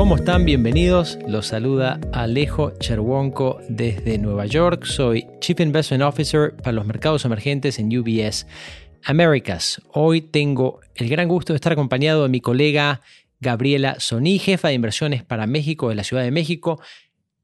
¿Cómo 0.00 0.16
están? 0.16 0.46
Bienvenidos. 0.46 1.18
Los 1.28 1.48
saluda 1.48 2.00
Alejo 2.14 2.70
Cherwonko 2.78 3.60
desde 3.68 4.16
Nueva 4.16 4.46
York. 4.46 4.86
Soy 4.86 5.26
Chief 5.40 5.60
Investment 5.60 6.02
Officer 6.02 6.56
para 6.56 6.72
los 6.72 6.86
mercados 6.86 7.26
emergentes 7.26 7.78
en 7.78 7.94
UBS 7.98 8.46
Americas. 9.04 9.82
Hoy 9.92 10.22
tengo 10.22 10.80
el 10.94 11.10
gran 11.10 11.28
gusto 11.28 11.52
de 11.52 11.58
estar 11.58 11.72
acompañado 11.72 12.22
de 12.22 12.30
mi 12.30 12.40
colega 12.40 13.02
Gabriela 13.40 14.00
Soní, 14.00 14.38
jefa 14.38 14.68
de 14.68 14.74
inversiones 14.74 15.22
para 15.22 15.46
México 15.46 15.90
de 15.90 15.96
la 15.96 16.02
Ciudad 16.02 16.22
de 16.22 16.30
México. 16.30 16.80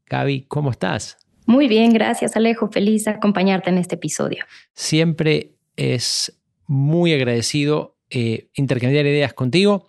Gaby, 0.07 0.46
¿cómo 0.48 0.70
estás? 0.70 1.18
Muy 1.45 1.68
bien, 1.68 1.93
gracias 1.93 2.36
Alejo. 2.36 2.70
Feliz 2.70 3.04
de 3.04 3.11
acompañarte 3.11 3.68
en 3.68 3.77
este 3.77 3.96
episodio. 3.96 4.46
Siempre 4.73 5.50
es 5.77 6.32
muy 6.66 7.12
agradecido 7.12 7.96
eh, 8.09 8.48
intercambiar 8.54 9.04
ideas 9.04 9.34
contigo. 9.34 9.87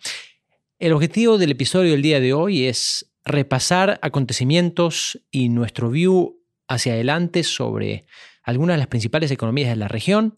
El 0.79 0.93
objetivo 0.93 1.39
del 1.39 1.49
episodio 1.49 1.93
del 1.93 2.03
día 2.03 2.19
de 2.19 2.33
hoy 2.33 2.65
es 2.65 3.11
repasar 3.25 3.99
acontecimientos 4.03 5.19
y 5.31 5.49
nuestro 5.49 5.89
view 5.89 6.39
hacia 6.67 6.93
adelante 6.93 7.41
sobre 7.41 8.05
algunas 8.43 8.75
de 8.75 8.77
las 8.77 8.87
principales 8.87 9.31
economías 9.31 9.69
de 9.69 9.75
la 9.75 9.87
región. 9.87 10.37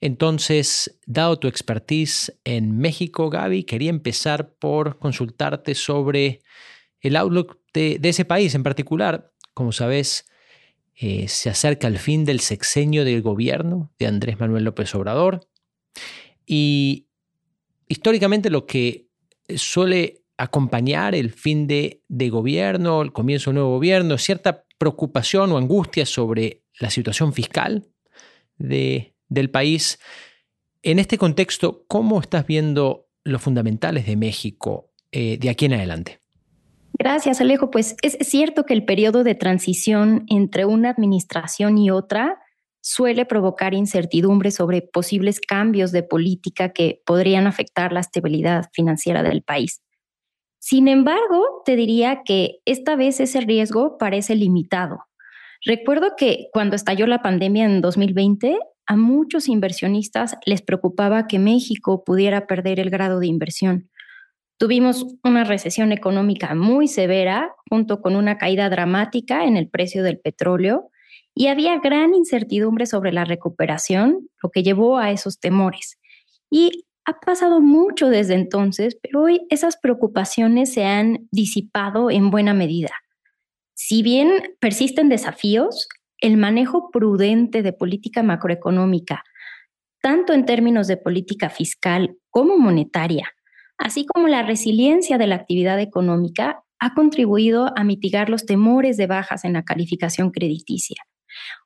Entonces, 0.00 0.98
dado 1.06 1.38
tu 1.38 1.46
expertise 1.46 2.36
en 2.42 2.76
México, 2.76 3.30
Gaby, 3.30 3.62
quería 3.62 3.90
empezar 3.90 4.54
por 4.54 4.98
consultarte 4.98 5.76
sobre 5.76 6.40
el 7.00 7.14
outlook 7.14 7.60
de, 7.72 8.00
ese 8.02 8.24
país 8.24 8.56
en 8.56 8.64
particular. 8.64 9.32
Como 9.54 9.70
sabes, 9.70 10.26
eh, 10.96 11.28
se 11.28 11.48
acerca 11.48 11.86
el 11.86 11.98
fin 11.98 12.24
del 12.24 12.40
sexenio 12.40 13.04
del 13.04 13.22
gobierno 13.22 13.92
de 14.00 14.08
Andrés 14.08 14.40
Manuel 14.40 14.64
López 14.64 14.92
Obrador. 14.96 15.48
Y 16.44 17.06
históricamente 17.86 18.50
lo 18.50 18.66
que 18.66 19.05
suele 19.54 20.22
acompañar 20.38 21.14
el 21.14 21.30
fin 21.30 21.66
de, 21.66 22.02
de 22.08 22.28
gobierno, 22.28 23.02
el 23.02 23.12
comienzo 23.12 23.50
de 23.50 23.52
un 23.52 23.54
nuevo 23.56 23.70
gobierno, 23.70 24.18
cierta 24.18 24.64
preocupación 24.78 25.52
o 25.52 25.58
angustia 25.58 26.04
sobre 26.06 26.62
la 26.78 26.90
situación 26.90 27.32
fiscal 27.32 27.86
de, 28.58 29.14
del 29.28 29.50
país. 29.50 29.98
En 30.82 30.98
este 30.98 31.18
contexto, 31.18 31.84
¿cómo 31.88 32.20
estás 32.20 32.46
viendo 32.46 33.08
los 33.24 33.42
fundamentales 33.42 34.06
de 34.06 34.16
México 34.16 34.90
eh, 35.10 35.38
de 35.38 35.50
aquí 35.50 35.64
en 35.64 35.74
adelante? 35.74 36.20
Gracias, 36.98 37.40
Alejo. 37.40 37.70
Pues 37.70 37.96
es 38.02 38.16
cierto 38.20 38.64
que 38.64 38.72
el 38.72 38.84
periodo 38.84 39.24
de 39.24 39.34
transición 39.34 40.24
entre 40.28 40.64
una 40.64 40.90
administración 40.90 41.76
y 41.76 41.90
otra 41.90 42.38
suele 42.86 43.24
provocar 43.24 43.74
incertidumbre 43.74 44.52
sobre 44.52 44.80
posibles 44.80 45.40
cambios 45.40 45.90
de 45.90 46.04
política 46.04 46.72
que 46.72 47.02
podrían 47.04 47.48
afectar 47.48 47.92
la 47.92 47.98
estabilidad 47.98 48.66
financiera 48.72 49.24
del 49.24 49.42
país. 49.42 49.82
Sin 50.60 50.86
embargo, 50.86 51.62
te 51.64 51.74
diría 51.74 52.22
que 52.24 52.58
esta 52.64 52.94
vez 52.94 53.18
ese 53.18 53.40
riesgo 53.40 53.98
parece 53.98 54.36
limitado. 54.36 55.00
Recuerdo 55.64 56.14
que 56.16 56.46
cuando 56.52 56.76
estalló 56.76 57.08
la 57.08 57.22
pandemia 57.22 57.64
en 57.64 57.80
2020, 57.80 58.56
a 58.86 58.96
muchos 58.96 59.48
inversionistas 59.48 60.36
les 60.46 60.62
preocupaba 60.62 61.26
que 61.26 61.40
México 61.40 62.04
pudiera 62.04 62.46
perder 62.46 62.78
el 62.78 62.90
grado 62.90 63.18
de 63.18 63.26
inversión. 63.26 63.90
Tuvimos 64.58 65.04
una 65.24 65.42
recesión 65.42 65.90
económica 65.90 66.54
muy 66.54 66.86
severa, 66.86 67.52
junto 67.68 68.00
con 68.00 68.14
una 68.14 68.38
caída 68.38 68.70
dramática 68.70 69.44
en 69.44 69.56
el 69.56 69.68
precio 69.68 70.04
del 70.04 70.20
petróleo, 70.20 70.92
y 71.38 71.48
había 71.48 71.78
gran 71.78 72.14
incertidumbre 72.14 72.86
sobre 72.86 73.12
la 73.12 73.26
recuperación, 73.26 74.30
lo 74.42 74.50
que 74.50 74.62
llevó 74.62 74.96
a 74.96 75.10
esos 75.10 75.38
temores. 75.38 75.98
Y 76.50 76.86
ha 77.04 77.20
pasado 77.20 77.60
mucho 77.60 78.08
desde 78.08 78.34
entonces, 78.34 78.96
pero 79.02 79.24
hoy 79.24 79.46
esas 79.50 79.76
preocupaciones 79.76 80.72
se 80.72 80.86
han 80.86 81.28
disipado 81.30 82.10
en 82.10 82.30
buena 82.30 82.54
medida. 82.54 82.90
Si 83.74 84.02
bien 84.02 84.56
persisten 84.60 85.10
desafíos, 85.10 85.88
el 86.22 86.38
manejo 86.38 86.90
prudente 86.90 87.62
de 87.62 87.74
política 87.74 88.22
macroeconómica, 88.22 89.22
tanto 90.00 90.32
en 90.32 90.46
términos 90.46 90.86
de 90.86 90.96
política 90.96 91.50
fiscal 91.50 92.16
como 92.30 92.56
monetaria, 92.56 93.28
así 93.76 94.06
como 94.06 94.26
la 94.28 94.42
resiliencia 94.42 95.18
de 95.18 95.26
la 95.26 95.34
actividad 95.34 95.78
económica, 95.80 96.62
ha 96.78 96.94
contribuido 96.94 97.74
a 97.76 97.84
mitigar 97.84 98.30
los 98.30 98.46
temores 98.46 98.96
de 98.96 99.06
bajas 99.06 99.44
en 99.44 99.52
la 99.52 99.64
calificación 99.64 100.30
crediticia. 100.30 100.96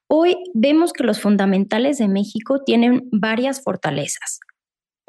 Hoy 0.08 0.36
vemos 0.54 0.92
que 0.92 1.04
los 1.04 1.20
fundamentales 1.20 1.98
de 1.98 2.08
México 2.08 2.62
tienen 2.64 3.08
varias 3.12 3.62
fortalezas 3.62 4.40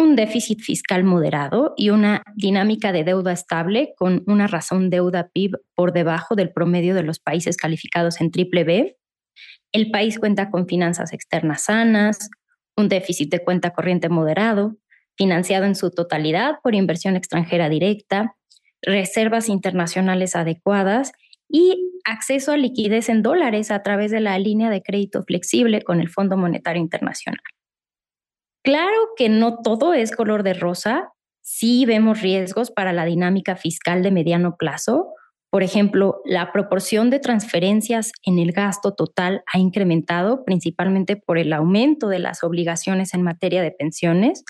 un 0.01 0.15
déficit 0.15 0.61
fiscal 0.61 1.03
moderado 1.03 1.73
y 1.77 1.91
una 1.91 2.23
dinámica 2.35 2.91
de 2.91 3.03
deuda 3.03 3.31
estable 3.31 3.93
con 3.95 4.23
una 4.25 4.47
razón 4.47 4.89
deuda 4.89 5.29
PIB 5.31 5.57
por 5.75 5.93
debajo 5.93 6.35
del 6.35 6.51
promedio 6.51 6.95
de 6.95 7.03
los 7.03 7.19
países 7.19 7.55
calificados 7.55 8.19
en 8.19 8.31
triple 8.31 8.63
B. 8.63 8.97
El 9.71 9.91
país 9.91 10.19
cuenta 10.19 10.49
con 10.49 10.67
finanzas 10.67 11.13
externas 11.13 11.65
sanas, 11.65 12.29
un 12.75 12.89
déficit 12.89 13.31
de 13.31 13.43
cuenta 13.43 13.71
corriente 13.71 14.09
moderado, 14.09 14.75
financiado 15.15 15.65
en 15.65 15.75
su 15.75 15.91
totalidad 15.91 16.55
por 16.63 16.73
inversión 16.73 17.15
extranjera 17.15 17.69
directa, 17.69 18.35
reservas 18.81 19.49
internacionales 19.49 20.35
adecuadas 20.35 21.11
y 21.51 21.91
acceso 22.05 22.51
a 22.51 22.57
liquidez 22.57 23.09
en 23.09 23.21
dólares 23.21 23.71
a 23.71 23.83
través 23.83 24.11
de 24.11 24.21
la 24.21 24.37
línea 24.39 24.69
de 24.69 24.81
crédito 24.81 25.23
flexible 25.23 25.81
con 25.81 25.99
el 25.99 26.09
Fondo 26.09 26.37
Monetario 26.37 26.81
Internacional. 26.81 27.41
Claro 28.63 29.09
que 29.17 29.29
no 29.29 29.57
todo 29.61 29.93
es 29.93 30.15
color 30.15 30.43
de 30.43 30.53
rosa. 30.53 31.09
Sí 31.41 31.85
vemos 31.85 32.21
riesgos 32.21 32.71
para 32.71 32.93
la 32.93 33.05
dinámica 33.05 33.55
fiscal 33.55 34.03
de 34.03 34.11
mediano 34.11 34.55
plazo. 34.57 35.13
Por 35.49 35.63
ejemplo, 35.63 36.21
la 36.25 36.53
proporción 36.53 37.09
de 37.09 37.19
transferencias 37.19 38.11
en 38.23 38.39
el 38.39 38.53
gasto 38.53 38.93
total 38.93 39.43
ha 39.51 39.59
incrementado 39.59 40.45
principalmente 40.45 41.17
por 41.17 41.37
el 41.37 41.51
aumento 41.51 42.07
de 42.07 42.19
las 42.19 42.43
obligaciones 42.43 43.13
en 43.13 43.23
materia 43.23 43.61
de 43.61 43.71
pensiones 43.71 44.45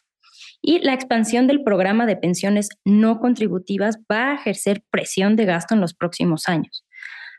y 0.61 0.79
la 0.79 0.93
expansión 0.93 1.47
del 1.47 1.63
programa 1.63 2.05
de 2.05 2.17
pensiones 2.17 2.69
no 2.85 3.19
contributivas 3.19 3.97
va 4.11 4.31
a 4.31 4.35
ejercer 4.35 4.83
presión 4.91 5.35
de 5.35 5.45
gasto 5.45 5.73
en 5.73 5.81
los 5.81 5.95
próximos 5.95 6.47
años. 6.47 6.85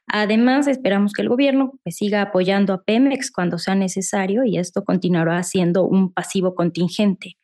Además, 0.06 0.66
esperamos 0.66 1.12
que 1.12 1.22
el 1.22 1.28
gobierno 1.28 1.72
pues, 1.82 1.96
siga 1.96 2.22
apoyando 2.22 2.74
a 2.74 2.82
Pemex 2.82 3.30
cuando 3.30 3.58
sea 3.58 3.74
necesario 3.74 4.44
y 4.44 4.58
esto 4.58 4.84
continuará 4.84 5.42
siendo 5.42 5.84
un 5.84 6.12
pasivo 6.12 6.54
contingente. 6.54 7.36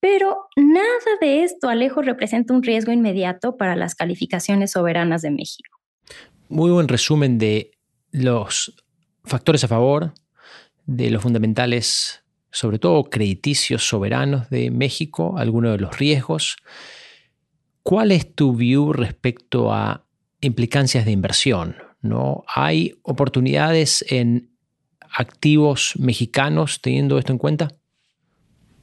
Pero 0.00 0.48
nada 0.56 1.18
de 1.20 1.42
esto, 1.42 1.68
Alejo, 1.68 2.02
representa 2.02 2.54
un 2.54 2.62
riesgo 2.62 2.92
inmediato 2.92 3.56
para 3.56 3.76
las 3.76 3.94
calificaciones 3.94 4.72
soberanas 4.72 5.22
de 5.22 5.30
México. 5.30 5.78
Muy 6.48 6.70
buen 6.70 6.86
resumen 6.86 7.38
de 7.38 7.72
los 8.12 8.76
factores 9.24 9.64
a 9.64 9.68
favor, 9.68 10.12
de 10.84 11.10
los 11.10 11.22
fundamentales, 11.22 12.22
sobre 12.50 12.78
todo 12.78 13.04
crediticios 13.04 13.88
soberanos 13.88 14.48
de 14.50 14.70
México, 14.70 15.38
algunos 15.38 15.72
de 15.72 15.78
los 15.78 15.98
riesgos. 15.98 16.56
¿Cuál 17.82 18.12
es 18.12 18.34
tu 18.34 18.54
view 18.54 18.92
respecto 18.92 19.72
a 19.72 20.06
implicancias 20.40 21.04
de 21.04 21.10
inversión? 21.10 21.85
¿No? 22.06 22.44
¿Hay 22.48 22.94
oportunidades 23.02 24.04
en 24.08 24.50
activos 25.16 25.94
mexicanos 25.98 26.80
teniendo 26.80 27.18
esto 27.18 27.32
en 27.32 27.38
cuenta? 27.38 27.68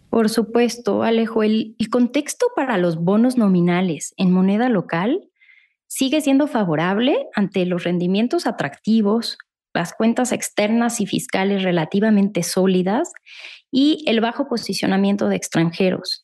Por 0.09 0.29
supuesto, 0.29 1.03
Alejo, 1.03 1.44
el, 1.44 1.75
el, 1.79 1.89
contexto 1.89 2.47
para 2.56 2.78
los 2.78 2.97
bonos 2.97 3.38
nominales 3.38 4.13
en 4.17 4.31
moneda 4.31 4.69
local 4.69 5.28
sigue 5.88 6.22
siendo 6.22 6.47
favorable 6.47 7.28
ante 7.35 7.66
los 7.66 7.84
rendimientos 7.84 8.45
atractivos, 8.45 9.38
las 9.73 9.94
cuentas 9.94 10.31
externas 10.31 11.01
y 11.01 11.07
fiscales 11.07 11.63
relativamente 11.63 12.44
sólidas 12.44 13.11
y 13.72 14.03
el 14.08 14.22
bajo 14.22 14.47
posicionamiento 14.47 15.29
de 15.29 15.35
extranjeros. 15.35 16.22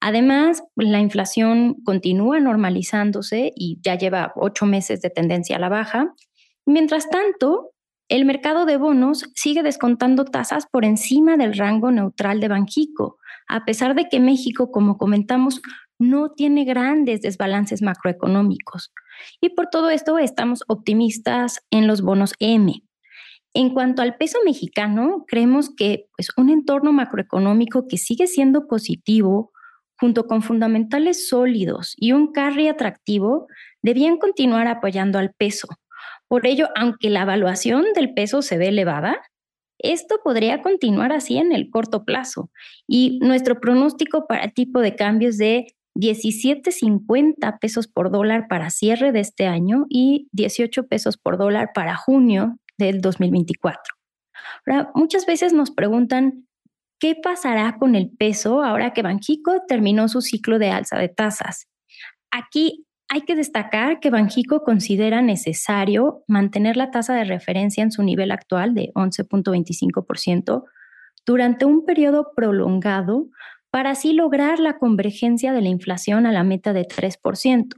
Además, 0.00 0.62
la 0.76 1.00
inflación 1.00 1.74
continúa 1.84 2.40
normalizándose 2.40 3.52
y 3.54 3.78
ya 3.82 3.96
lleva 3.96 4.32
ocho 4.36 4.64
meses 4.64 5.02
de 5.02 5.10
tendencia 5.10 5.56
a 5.56 5.60
la 5.60 5.68
baja 5.68 6.14
Mientras 6.66 7.08
tanto, 7.08 7.70
el 8.08 8.24
mercado 8.24 8.66
de 8.66 8.76
bonos 8.76 9.30
sigue 9.34 9.62
descontando 9.62 10.24
tasas 10.24 10.66
por 10.66 10.84
encima 10.84 11.36
del 11.36 11.56
rango 11.56 11.90
neutral 11.90 12.40
de 12.40 12.48
Banjico, 12.48 13.18
a 13.48 13.64
pesar 13.64 13.94
de 13.94 14.08
que 14.08 14.20
México, 14.20 14.70
como 14.70 14.98
comentamos, 14.98 15.62
no 15.98 16.30
tiene 16.30 16.64
grandes 16.64 17.20
desbalances 17.20 17.82
macroeconómicos. 17.82 18.92
Y 19.40 19.50
por 19.50 19.68
todo 19.68 19.90
esto 19.90 20.18
estamos 20.18 20.64
optimistas 20.66 21.60
en 21.70 21.86
los 21.86 22.00
bonos 22.00 22.32
M. 22.38 22.82
En 23.52 23.74
cuanto 23.74 24.02
al 24.02 24.16
peso 24.16 24.38
mexicano, 24.44 25.24
creemos 25.26 25.70
que 25.74 26.06
pues, 26.16 26.28
un 26.36 26.50
entorno 26.50 26.92
macroeconómico 26.92 27.86
que 27.86 27.98
sigue 27.98 28.26
siendo 28.26 28.66
positivo, 28.66 29.52
junto 29.98 30.26
con 30.26 30.42
fundamentales 30.42 31.28
sólidos 31.28 31.94
y 31.96 32.12
un 32.12 32.32
carry 32.32 32.68
atractivo, 32.68 33.48
debían 33.82 34.16
continuar 34.16 34.66
apoyando 34.66 35.18
al 35.18 35.32
peso, 35.34 35.68
por 36.30 36.46
ello, 36.46 36.68
aunque 36.76 37.10
la 37.10 37.22
evaluación 37.22 37.86
del 37.92 38.14
peso 38.14 38.40
se 38.40 38.56
ve 38.56 38.68
elevada, 38.68 39.20
esto 39.80 40.20
podría 40.22 40.62
continuar 40.62 41.10
así 41.10 41.38
en 41.38 41.50
el 41.52 41.70
corto 41.70 42.04
plazo 42.04 42.50
y 42.86 43.18
nuestro 43.20 43.58
pronóstico 43.58 44.28
para 44.28 44.44
el 44.44 44.54
tipo 44.54 44.78
de 44.78 44.94
cambio 44.94 45.30
es 45.30 45.38
de 45.38 45.74
17.50 45.96 47.58
pesos 47.58 47.88
por 47.88 48.12
dólar 48.12 48.46
para 48.48 48.70
cierre 48.70 49.10
de 49.10 49.18
este 49.18 49.48
año 49.48 49.86
y 49.88 50.28
18 50.30 50.86
pesos 50.86 51.16
por 51.16 51.36
dólar 51.36 51.70
para 51.74 51.96
junio 51.96 52.58
del 52.78 53.00
2024. 53.00 53.80
Ahora, 54.66 54.92
muchas 54.94 55.26
veces 55.26 55.52
nos 55.52 55.72
preguntan 55.72 56.46
qué 57.00 57.16
pasará 57.20 57.76
con 57.76 57.96
el 57.96 58.08
peso 58.08 58.62
ahora 58.62 58.92
que 58.92 59.02
Banjico 59.02 59.62
terminó 59.66 60.06
su 60.08 60.20
ciclo 60.20 60.60
de 60.60 60.70
alza 60.70 60.96
de 60.96 61.08
tasas. 61.08 61.66
Aquí 62.30 62.86
hay 63.12 63.22
que 63.22 63.34
destacar 63.34 63.98
que 63.98 64.08
Banjico 64.08 64.62
considera 64.62 65.20
necesario 65.20 66.22
mantener 66.28 66.76
la 66.76 66.92
tasa 66.92 67.12
de 67.14 67.24
referencia 67.24 67.82
en 67.82 67.90
su 67.90 68.04
nivel 68.04 68.30
actual 68.30 68.72
de 68.72 68.92
11.25% 68.94 70.62
durante 71.26 71.64
un 71.64 71.84
periodo 71.84 72.30
prolongado 72.36 73.26
para 73.72 73.90
así 73.90 74.12
lograr 74.12 74.60
la 74.60 74.78
convergencia 74.78 75.52
de 75.52 75.60
la 75.60 75.68
inflación 75.68 76.24
a 76.24 76.30
la 76.30 76.44
meta 76.44 76.72
de 76.72 76.86
3%. 76.86 77.74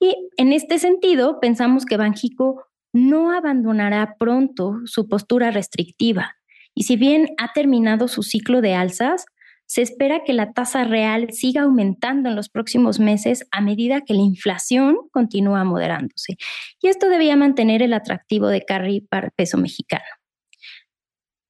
Y 0.00 0.16
en 0.36 0.52
este 0.52 0.80
sentido, 0.80 1.38
pensamos 1.38 1.84
que 1.84 1.96
Banjico 1.96 2.64
no 2.92 3.30
abandonará 3.30 4.16
pronto 4.18 4.80
su 4.84 5.08
postura 5.08 5.52
restrictiva. 5.52 6.38
Y 6.74 6.84
si 6.84 6.96
bien 6.96 7.28
ha 7.38 7.52
terminado 7.52 8.08
su 8.08 8.24
ciclo 8.24 8.60
de 8.60 8.74
alzas, 8.74 9.26
se 9.72 9.80
espera 9.80 10.22
que 10.22 10.34
la 10.34 10.52
tasa 10.52 10.84
real 10.84 11.32
siga 11.32 11.62
aumentando 11.62 12.28
en 12.28 12.36
los 12.36 12.50
próximos 12.50 13.00
meses 13.00 13.46
a 13.52 13.62
medida 13.62 14.02
que 14.02 14.12
la 14.12 14.20
inflación 14.20 14.98
continúa 15.12 15.64
moderándose. 15.64 16.36
Y 16.82 16.88
esto 16.88 17.08
debía 17.08 17.36
mantener 17.36 17.80
el 17.80 17.94
atractivo 17.94 18.48
de 18.48 18.66
carry 18.66 19.00
para 19.00 19.28
el 19.28 19.32
peso 19.32 19.56
mexicano. 19.56 20.04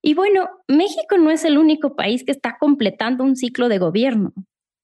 Y 0.02 0.14
bueno, 0.14 0.50
México 0.68 1.18
no 1.18 1.32
es 1.32 1.44
el 1.44 1.58
único 1.58 1.96
país 1.96 2.22
que 2.22 2.30
está 2.30 2.58
completando 2.60 3.24
un 3.24 3.34
ciclo 3.34 3.68
de 3.68 3.78
gobierno. 3.78 4.32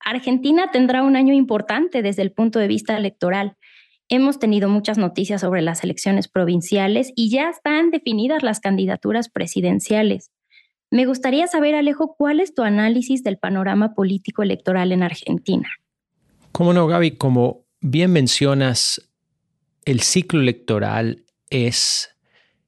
Argentina 0.04 0.72
tendrá 0.72 1.04
un 1.04 1.14
año 1.14 1.32
importante 1.32 2.02
desde 2.02 2.22
el 2.22 2.32
punto 2.32 2.58
de 2.58 2.66
vista 2.66 2.96
electoral. 2.96 3.56
Hemos 4.08 4.40
tenido 4.40 4.68
muchas 4.68 4.98
noticias 4.98 5.42
sobre 5.42 5.62
las 5.62 5.84
elecciones 5.84 6.26
provinciales 6.26 7.12
y 7.14 7.30
ya 7.30 7.50
están 7.50 7.92
definidas 7.92 8.42
las 8.42 8.58
candidaturas 8.58 9.28
presidenciales. 9.28 10.32
Me 10.90 11.04
gustaría 11.04 11.46
saber, 11.46 11.74
Alejo, 11.74 12.14
cuál 12.16 12.40
es 12.40 12.54
tu 12.54 12.62
análisis 12.62 13.22
del 13.22 13.36
panorama 13.36 13.94
político 13.94 14.42
electoral 14.42 14.92
en 14.92 15.02
Argentina. 15.02 15.68
Cómo 16.52 16.72
no, 16.72 16.86
Gaby, 16.86 17.12
como 17.12 17.66
bien 17.80 18.12
mencionas, 18.12 19.10
el 19.84 20.00
ciclo 20.00 20.40
electoral 20.40 21.24
es 21.50 22.10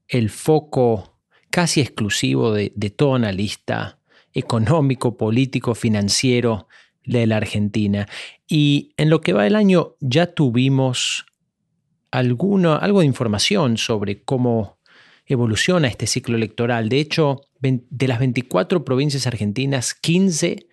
el 0.08 0.31
foco 0.31 1.19
casi 1.50 1.81
exclusivo 1.81 2.52
de, 2.52 2.70
todo 2.94 3.14
analista 3.14 3.99
económico, 4.32 5.17
político, 5.17 5.75
financiero 5.75 6.69
de 7.05 7.26
la 7.26 7.38
Argentina. 7.38 8.06
Y 8.46 8.93
en 8.96 9.11
lo 9.11 9.20
que 9.20 9.32
va 9.32 9.46
el 9.46 9.56
año 9.56 9.96
ya 10.00 10.26
tuvimos 10.26 11.26
alguno, 12.11 12.75
algo 12.75 13.00
de 13.00 13.06
información 13.06 13.76
sobre 13.76 14.22
cómo 14.22 14.78
evoluciona 15.26 15.88
este 15.88 16.06
ciclo 16.06 16.37
electoral. 16.37 16.88
De 16.88 17.00
hecho, 17.00 17.43
de 17.60 18.08
las 18.08 18.18
24 18.18 18.84
provincias 18.84 19.26
argentinas, 19.26 19.94
15 19.94 20.66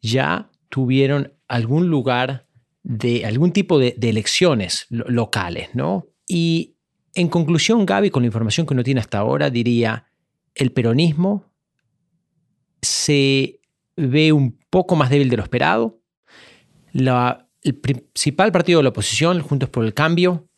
ya 0.00 0.50
tuvieron 0.68 1.32
algún 1.48 1.88
lugar 1.88 2.46
de 2.82 3.24
algún 3.24 3.52
tipo 3.52 3.78
de, 3.78 3.96
elecciones 4.02 4.86
locales, 4.90 5.70
¿no? 5.74 6.06
Y 6.28 6.76
en 7.14 7.28
conclusión, 7.28 7.86
Gaby, 7.86 8.10
con 8.10 8.22
la 8.22 8.26
información 8.26 8.66
que 8.66 8.74
uno 8.74 8.82
tiene 8.82 9.00
hasta 9.00 9.18
ahora, 9.18 9.50
diría, 9.50 10.06
el 10.54 10.72
peronismo 10.72 11.50
se 12.82 13.60
ve 13.96 14.32
un 14.32 14.58
poco 14.68 14.96
más 14.96 15.10
débil 15.10 15.30
de 15.30 15.36
lo 15.36 15.42
esperado. 15.42 16.00
el 16.92 17.74
principal 17.76 18.52
partido 18.52 18.80
de 18.80 18.82
la 18.82 18.90
oposición, 18.90 19.40
Juntos 19.40 19.70
por 19.70 19.84
el 19.84 19.94
Cambio, 19.94 20.48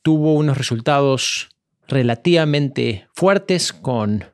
tuvo 0.00 0.34
unos 0.34 0.56
resultados 0.56 1.50
relativamente 1.88 3.06
fuertes 3.12 3.72
con 3.72 4.24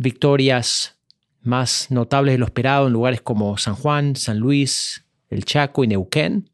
victorias 0.00 0.98
más 1.42 1.90
notables 1.90 2.32
de 2.32 2.38
lo 2.38 2.46
esperado 2.46 2.86
en 2.86 2.94
lugares 2.94 3.20
como 3.20 3.58
San 3.58 3.74
Juan, 3.74 4.16
San 4.16 4.38
Luis, 4.38 5.04
El 5.28 5.44
Chaco 5.44 5.84
y 5.84 5.88
Neuquén. 5.88 6.50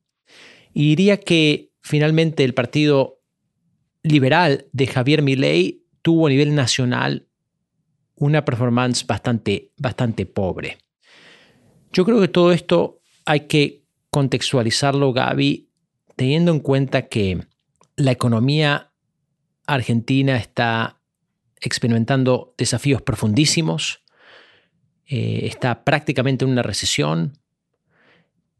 Y 0.74 0.88
diría 0.88 1.18
que 1.18 1.70
finalmente 1.80 2.42
el 2.42 2.54
partido 2.54 3.20
liberal 4.02 4.66
de 4.72 4.88
Javier 4.88 5.22
Milei 5.22 5.84
tuvo 6.02 6.26
a 6.26 6.30
nivel 6.30 6.56
nacional 6.56 7.28
una 8.16 8.44
performance 8.44 9.06
bastante, 9.06 9.70
bastante 9.76 10.26
pobre. 10.26 10.78
Yo 11.92 12.04
creo 12.04 12.20
que 12.20 12.28
todo 12.28 12.50
esto 12.50 13.00
hay 13.24 13.40
que 13.40 13.84
contextualizarlo, 14.10 15.12
Gaby, 15.12 15.68
teniendo 16.16 16.50
en 16.50 16.60
cuenta 16.60 17.02
que 17.02 17.46
la 17.94 18.10
economía 18.10 18.90
argentina 19.66 20.36
está 20.36 20.95
experimentando 21.60 22.54
desafíos 22.58 23.02
profundísimos, 23.02 24.02
eh, 25.06 25.40
está 25.44 25.84
prácticamente 25.84 26.44
en 26.44 26.50
una 26.50 26.62
recesión 26.62 27.38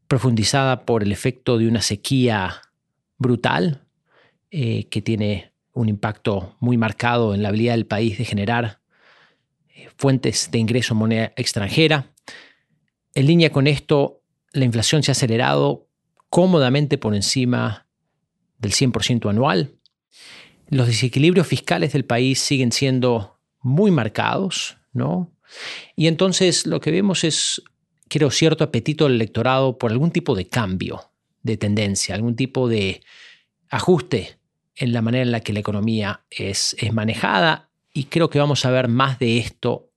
profundizada 0.08 0.84
por 0.84 1.02
el 1.02 1.12
efecto 1.12 1.58
de 1.58 1.68
una 1.68 1.82
sequía 1.82 2.62
brutal 3.18 3.86
eh, 4.50 4.88
que 4.88 5.02
tiene 5.02 5.52
un 5.72 5.88
impacto 5.88 6.56
muy 6.60 6.76
marcado 6.76 7.34
en 7.34 7.42
la 7.42 7.48
habilidad 7.48 7.74
del 7.74 7.86
país 7.86 8.16
de 8.16 8.24
generar 8.24 8.80
fuentes 9.96 10.50
de 10.50 10.58
ingreso 10.58 10.94
en 10.94 10.98
moneda 10.98 11.32
extranjera. 11.36 12.12
En 13.14 13.26
línea 13.26 13.50
con 13.50 13.66
esto, 13.66 14.22
la 14.52 14.64
inflación 14.64 15.02
se 15.02 15.10
ha 15.10 15.12
acelerado 15.12 15.88
cómodamente 16.30 16.98
por 16.98 17.14
encima 17.14 17.86
del 18.58 18.72
100% 18.72 19.28
anual. 19.30 19.74
Los 20.68 20.88
desequilibrios 20.88 21.46
fiscales 21.46 21.92
del 21.92 22.04
país 22.04 22.40
siguen 22.40 22.72
siendo 22.72 23.38
muy 23.60 23.90
marcados, 23.90 24.76
¿no? 24.92 25.32
Y 25.94 26.08
entonces 26.08 26.66
lo 26.66 26.80
que 26.80 26.90
vemos 26.90 27.24
es, 27.24 27.62
creo, 28.08 28.30
cierto 28.30 28.64
apetito 28.64 29.04
del 29.04 29.14
electorado 29.14 29.78
por 29.78 29.92
algún 29.92 30.10
tipo 30.10 30.34
de 30.34 30.48
cambio 30.48 31.10
de 31.42 31.56
tendencia, 31.56 32.14
algún 32.14 32.36
tipo 32.36 32.68
de 32.68 33.02
ajuste 33.70 34.38
en 34.74 34.92
la 34.92 35.02
manera 35.02 35.22
en 35.22 35.32
la 35.32 35.40
que 35.40 35.52
la 35.52 35.60
economía 35.60 36.22
es, 36.30 36.76
manejada 36.92 37.70
y 37.92 38.04
creo 38.04 38.28
que 38.28 38.38
vamos 38.38 38.64
a 38.64 38.70
ver 38.70 38.88
más 38.88 39.18
de 39.18 39.38
esto 39.38 39.90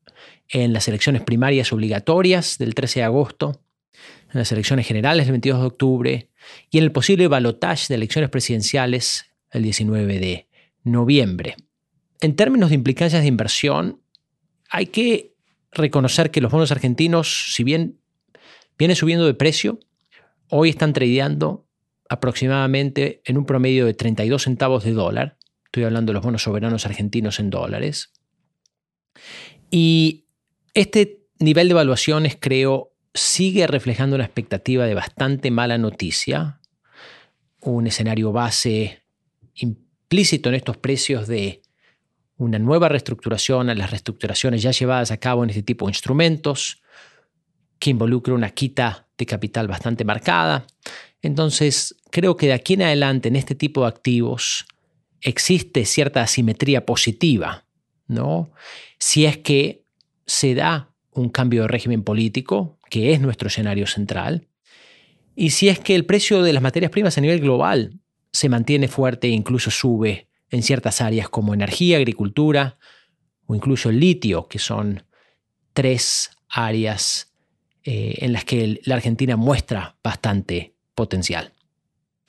en 0.47 0.73
las 0.73 0.87
elecciones 0.87 1.21
primarias 1.21 1.73
obligatorias 1.73 2.57
del 2.57 2.73
13 2.73 3.01
de 3.01 3.03
agosto, 3.03 3.61
en 4.31 4.39
las 4.39 4.51
elecciones 4.51 4.87
generales 4.87 5.25
del 5.25 5.33
22 5.33 5.59
de 5.59 5.65
octubre 5.65 6.29
y 6.71 6.77
en 6.77 6.83
el 6.85 6.91
posible 6.91 7.27
balotaje 7.27 7.87
de 7.89 7.95
elecciones 7.95 8.29
presidenciales 8.29 9.25
el 9.51 9.63
19 9.63 10.19
de 10.19 10.47
noviembre. 10.89 11.55
En 12.21 12.35
términos 12.35 12.69
de 12.69 12.75
implicancias 12.75 13.21
de 13.21 13.27
inversión, 13.27 14.01
hay 14.69 14.87
que 14.87 15.35
reconocer 15.71 16.31
que 16.31 16.41
los 16.41 16.51
bonos 16.51 16.71
argentinos, 16.71 17.53
si 17.53 17.63
bien 17.63 17.99
vienen 18.77 18.95
subiendo 18.95 19.25
de 19.25 19.33
precio, 19.33 19.79
hoy 20.49 20.69
están 20.69 20.93
tradeando 20.93 21.67
aproximadamente 22.09 23.21
en 23.25 23.37
un 23.37 23.45
promedio 23.45 23.85
de 23.85 23.93
32 23.93 24.43
centavos 24.43 24.83
de 24.83 24.93
dólar, 24.93 25.37
Estoy 25.69 25.83
hablando 25.83 26.09
de 26.09 26.15
los 26.15 26.23
bonos 26.23 26.41
soberanos 26.41 26.87
argentinos 26.87 27.39
en 27.39 27.51
dólares. 27.51 28.11
Y 29.69 30.25
este 30.73 31.27
nivel 31.37 31.67
de 31.67 31.73
evaluaciones, 31.73 32.35
creo, 32.39 32.91
sigue 33.13 33.67
reflejando 33.67 34.15
una 34.15 34.25
expectativa 34.25 34.87
de 34.87 34.95
bastante 34.95 35.51
mala 35.51 35.77
noticia, 35.77 36.59
un 37.59 37.85
escenario 37.85 38.31
base 38.31 39.03
en 40.11 40.53
estos 40.55 40.77
precios 40.77 41.27
de 41.27 41.61
una 42.37 42.57
nueva 42.57 42.89
reestructuración 42.89 43.69
a 43.69 43.75
las 43.75 43.91
reestructuraciones 43.91 44.61
ya 44.61 44.71
llevadas 44.71 45.11
a 45.11 45.17
cabo 45.17 45.43
en 45.43 45.49
este 45.49 45.63
tipo 45.63 45.85
de 45.85 45.91
instrumentos, 45.91 46.81
que 47.77 47.91
involucra 47.91 48.33
una 48.33 48.49
quita 48.49 49.07
de 49.17 49.25
capital 49.25 49.67
bastante 49.67 50.03
marcada. 50.03 50.65
Entonces, 51.21 51.95
creo 52.11 52.37
que 52.37 52.47
de 52.47 52.53
aquí 52.53 52.73
en 52.73 52.83
adelante 52.83 53.27
en 53.27 53.35
este 53.35 53.55
tipo 53.55 53.81
de 53.81 53.87
activos, 53.87 54.65
existe 55.21 55.85
cierta 55.85 56.21
asimetría 56.21 56.85
positiva, 56.85 57.65
¿no? 58.07 58.51
Si 58.97 59.25
es 59.25 59.37
que 59.37 59.83
se 60.25 60.55
da 60.55 60.91
un 61.11 61.29
cambio 61.29 61.63
de 61.63 61.67
régimen 61.67 62.03
político, 62.03 62.79
que 62.89 63.13
es 63.13 63.19
nuestro 63.19 63.47
escenario 63.47 63.85
central, 63.85 64.47
y 65.35 65.51
si 65.51 65.69
es 65.69 65.79
que 65.79 65.95
el 65.95 66.05
precio 66.05 66.41
de 66.41 66.53
las 66.53 66.63
materias 66.63 66.91
primas 66.91 67.17
a 67.17 67.21
nivel 67.21 67.39
global 67.41 67.99
se 68.31 68.49
mantiene 68.49 68.87
fuerte 68.87 69.27
e 69.27 69.31
incluso 69.31 69.71
sube 69.71 70.27
en 70.49 70.63
ciertas 70.63 71.01
áreas 71.01 71.29
como 71.29 71.53
energía, 71.53 71.97
agricultura 71.97 72.77
o 73.45 73.55
incluso 73.55 73.91
litio, 73.91 74.47
que 74.47 74.59
son 74.59 75.03
tres 75.73 76.31
áreas 76.49 77.33
eh, 77.83 78.15
en 78.19 78.33
las 78.33 78.45
que 78.45 78.81
la 78.85 78.95
Argentina 78.95 79.35
muestra 79.35 79.97
bastante 80.03 80.73
potencial. 80.95 81.53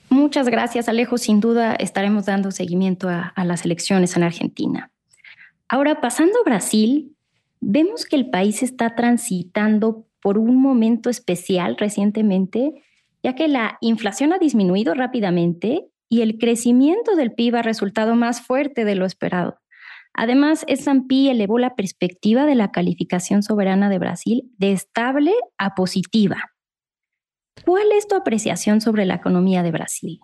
Muchas 0.09 0.49
gracias, 0.49 0.89
Alejo. 0.89 1.19
Sin 1.19 1.41
duda 1.41 1.75
estaremos 1.75 2.27
dando 2.27 2.51
seguimiento 2.51 3.09
a, 3.09 3.33
las 3.45 3.65
elecciones 3.65 4.17
en 4.17 4.25
Argentina. 4.25 4.91
Ahora, 5.69 6.01
pasando 6.01 6.41
a 6.41 6.45
Brasil, 6.45 7.15
vemos 7.61 8.05
que 8.05 8.17
el 8.17 8.29
país 8.29 8.63
está 8.63 8.97
transitando 8.97 10.07
por 10.21 10.37
un 10.37 10.61
momento 10.61 11.11
especial 11.11 11.77
recientemente 11.79 12.83
ya 13.23 13.35
que 13.35 13.49
la 13.49 13.79
inflación 13.81 14.33
ha 14.33 14.39
disminuido 14.39 14.95
rápidamente 14.95 15.90
y 16.11 16.21
el 16.21 16.37
crecimiento 16.39 17.17
del 17.17 17.33
PIB 17.33 17.57
ha 17.57 17.63
resultado 17.63 18.15
más 18.17 18.43
fuerte 18.43 18.85
de 18.85 18.97
lo 18.97 19.07
esperado. 19.07 19.61
Además, 20.13 20.65
S&P 20.67 21.31
elevó 21.31 21.59
la 21.59 21.77
perspectiva 21.77 22.45
de 22.45 22.57
la 22.57 22.73
calificación 22.73 23.43
soberana 23.43 23.89
de 23.89 23.99
Brasil 23.99 24.51
de 24.59 24.73
estable 24.73 25.33
a 25.57 25.75
positiva. 25.75 26.51
¿Cuál 27.65 27.93
es 27.97 28.09
tu 28.09 28.17
apreciación 28.17 28.81
sobre 28.81 29.07
la 29.07 29.15
economía 29.15 29.63
de 29.63 29.71
Brasil? 29.71 30.21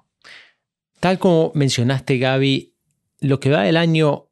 Tal 1.01 1.19
como 1.19 1.53
mencionaste, 1.55 2.19
Gaby, 2.19 2.75
lo 3.21 3.39
que 3.39 3.51
va 3.51 3.63
del 3.63 3.77
año 3.77 4.27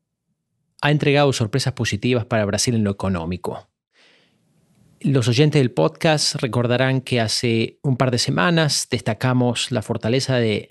ha 0.81 0.91
entregado 0.91 1.33
sorpresas 1.33 1.73
positivas 1.75 2.25
para 2.27 2.45
Brasil 2.45 2.75
en 2.75 2.85
lo 2.85 2.91
económico. 2.91 3.69
Los 5.01 5.29
oyentes 5.29 5.61
del 5.61 5.71
podcast 5.71 6.35
recordarán 6.37 7.01
que 7.01 7.21
hace 7.21 7.79
un 7.83 7.97
par 7.97 8.11
de 8.11 8.19
semanas 8.19 8.89
destacamos 8.91 9.71
la 9.71 9.83
fortaleza 9.83 10.37
del 10.37 10.71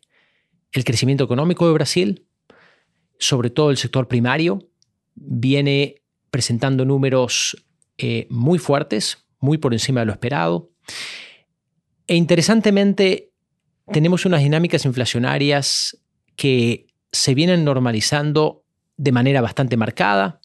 el 0.74 0.84
crecimiento 0.84 1.24
económico 1.24 1.68
de 1.68 1.74
Brasil, 1.74 2.27
sobre 3.20 3.50
todo 3.50 3.72
el 3.72 3.77
sector 3.77 4.08
primario, 4.08 4.68
viene 5.15 6.01
presentando 6.32 6.84
números 6.84 7.63
eh, 7.98 8.27
muy 8.30 8.58
fuertes, 8.58 9.25
muy 9.39 9.58
por 9.58 9.74
encima 9.74 10.01
de 10.01 10.08
lo 10.08 10.12
esperado. 10.12 10.72
E 12.08 12.15
interesantemente, 12.15 13.32
tenemos 13.92 14.25
unas 14.25 14.42
dinámicas 14.42 14.86
inflacionarias 14.86 15.98
que 16.36 16.88
se 17.12 17.36
vienen 17.36 17.63
normalizando 17.63 18.65
de 18.98 19.12
manera 19.12 19.42
bastante 19.42 19.77
marcada. 19.77 20.42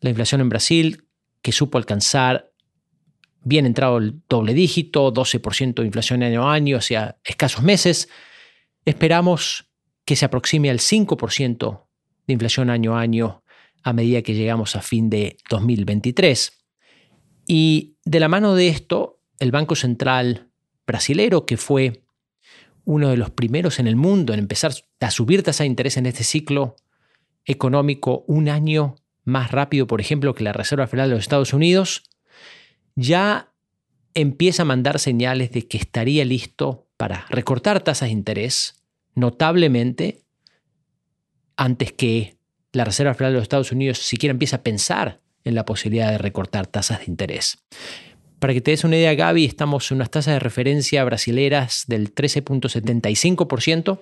La 0.00 0.10
inflación 0.10 0.40
en 0.40 0.48
Brasil, 0.48 1.04
que 1.42 1.52
supo 1.52 1.76
alcanzar 1.76 2.52
bien 3.42 3.66
entrado 3.66 3.98
el 3.98 4.20
doble 4.28 4.54
dígito, 4.54 5.12
12% 5.12 5.74
de 5.74 5.86
inflación 5.86 6.22
año 6.22 6.48
a 6.48 6.54
año 6.54 6.76
hacia 6.76 7.18
escasos 7.24 7.62
meses, 7.62 8.08
esperamos 8.84 9.70
que 10.04 10.16
se 10.16 10.24
aproxime 10.24 10.70
al 10.70 10.78
5% 10.78 11.86
de 12.26 12.32
inflación 12.32 12.70
año 12.70 12.96
a 12.96 13.00
año 13.00 13.42
a 13.82 13.92
medida 13.92 14.22
que 14.22 14.34
llegamos 14.34 14.76
a 14.76 14.82
fin 14.82 15.08
de 15.10 15.36
2023. 15.48 16.52
Y 17.46 17.96
de 18.04 18.20
la 18.20 18.28
mano 18.28 18.54
de 18.54 18.68
esto, 18.68 19.20
el 19.38 19.50
Banco 19.50 19.74
Central 19.74 20.50
brasilero, 20.86 21.46
que 21.46 21.56
fue 21.56 22.04
uno 22.84 23.10
de 23.10 23.16
los 23.16 23.30
primeros 23.30 23.78
en 23.78 23.86
el 23.86 23.96
mundo 23.96 24.32
en 24.32 24.40
empezar 24.40 24.72
a 25.00 25.10
subir 25.10 25.42
tasa 25.42 25.64
de 25.64 25.68
interés 25.68 25.96
en 25.96 26.06
este 26.06 26.24
ciclo 26.24 26.76
económico 27.44 28.24
un 28.26 28.48
año 28.48 28.96
más 29.24 29.50
rápido, 29.50 29.86
por 29.86 30.00
ejemplo, 30.00 30.34
que 30.34 30.44
la 30.44 30.52
Reserva 30.52 30.86
Federal 30.86 31.10
de 31.10 31.14
los 31.16 31.24
Estados 31.24 31.52
Unidos, 31.52 32.04
ya 32.96 33.49
empieza 34.14 34.62
a 34.62 34.66
mandar 34.66 34.98
señales 34.98 35.52
de 35.52 35.66
que 35.66 35.78
estaría 35.78 36.24
listo 36.24 36.88
para 36.96 37.26
recortar 37.30 37.82
tasas 37.82 38.08
de 38.08 38.12
interés 38.12 38.82
notablemente 39.14 40.22
antes 41.56 41.92
que 41.92 42.36
la 42.72 42.84
Reserva 42.84 43.14
Federal 43.14 43.32
de 43.32 43.36
los 43.38 43.42
Estados 43.42 43.72
Unidos 43.72 43.98
siquiera 43.98 44.32
empieza 44.32 44.56
a 44.56 44.62
pensar 44.62 45.20
en 45.44 45.54
la 45.54 45.64
posibilidad 45.64 46.10
de 46.10 46.18
recortar 46.18 46.66
tasas 46.66 47.00
de 47.00 47.06
interés. 47.06 47.58
Para 48.38 48.54
que 48.54 48.60
te 48.60 48.70
des 48.70 48.84
una 48.84 48.96
idea, 48.96 49.14
Gaby, 49.14 49.44
estamos 49.44 49.90
en 49.90 49.96
unas 49.96 50.10
tasas 50.10 50.34
de 50.34 50.40
referencia 50.40 51.04
brasileras 51.04 51.84
del 51.86 52.14
13.75% 52.14 54.00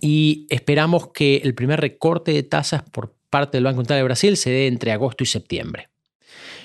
y 0.00 0.46
esperamos 0.48 1.08
que 1.08 1.36
el 1.38 1.54
primer 1.54 1.80
recorte 1.80 2.32
de 2.32 2.42
tasas 2.42 2.82
por 2.82 3.14
parte 3.28 3.58
del 3.58 3.64
Banco 3.64 3.80
Central 3.80 3.98
de 3.98 4.04
Brasil 4.04 4.36
se 4.36 4.50
dé 4.50 4.66
entre 4.66 4.92
agosto 4.92 5.24
y 5.24 5.26
septiembre. 5.26 5.90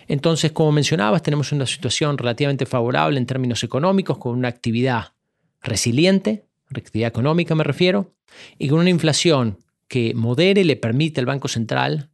Entonces, 0.07 0.51
como 0.51 0.71
mencionabas, 0.71 1.24
tenemos 1.24 1.51
una 1.51 1.65
situación 1.65 2.17
relativamente 2.17 2.65
favorable 2.65 3.17
en 3.17 3.25
términos 3.25 3.63
económicos, 3.63 4.17
con 4.17 4.38
una 4.38 4.47
actividad 4.47 5.13
resiliente, 5.62 6.45
actividad 6.74 7.09
económica 7.09 7.55
me 7.55 7.63
refiero, 7.63 8.13
y 8.57 8.69
con 8.69 8.79
una 8.79 8.89
inflación 8.89 9.59
que 9.88 10.13
modere 10.13 10.63
le 10.63 10.75
permite 10.75 11.19
al 11.19 11.25
Banco 11.25 11.47
Central 11.47 12.09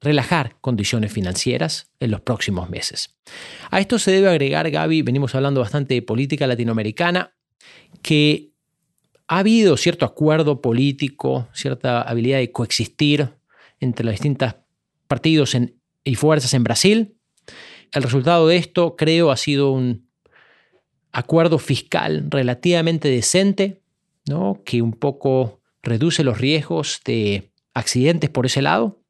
relajar 0.00 0.56
condiciones 0.60 1.12
financieras 1.12 1.90
en 2.00 2.10
los 2.10 2.22
próximos 2.22 2.70
meses. 2.70 3.14
A 3.70 3.80
esto 3.80 3.98
se 3.98 4.10
debe 4.10 4.28
agregar, 4.28 4.70
Gaby, 4.70 5.02
venimos 5.02 5.34
hablando 5.34 5.60
bastante 5.60 5.94
de 5.94 6.02
política 6.02 6.46
latinoamericana, 6.46 7.34
que 8.02 8.52
ha 9.28 9.38
habido 9.38 9.76
cierto 9.76 10.06
acuerdo 10.06 10.60
político, 10.62 11.48
cierta 11.52 12.02
habilidad 12.02 12.38
de 12.38 12.50
coexistir 12.50 13.28
entre 13.78 14.04
los 14.04 14.12
distintos 14.12 14.54
partidos 15.06 15.56
y 16.04 16.14
fuerzas 16.14 16.54
en 16.54 16.64
Brasil. 16.64 17.16
El 17.92 18.02
resultado 18.02 18.46
de 18.46 18.56
esto, 18.56 18.96
creo, 18.96 19.30
ha 19.30 19.36
sido 19.36 19.72
un 19.72 20.08
acuerdo 21.12 21.58
fiscal 21.58 22.26
relativamente 22.30 23.08
decente, 23.08 23.80
¿no? 24.26 24.62
que 24.64 24.80
un 24.80 24.92
poco 24.92 25.60
reduce 25.82 26.22
los 26.22 26.38
riesgos 26.38 27.00
de 27.04 27.50
accidentes 27.74 28.30
por 28.30 28.46
ese 28.46 28.62
lado. 28.62 29.00